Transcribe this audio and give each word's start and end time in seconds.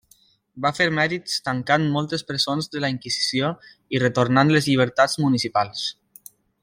Va 0.65 0.69
fer 0.77 0.85
mèrits 0.99 1.35
tancant 1.49 1.85
moltes 1.97 2.25
presons 2.31 2.71
de 2.77 2.81
la 2.85 2.91
inquisició 2.95 3.53
i 3.97 4.01
retornant 4.05 4.55
les 4.57 4.71
llibertats 4.71 5.19
municipals. 5.27 5.85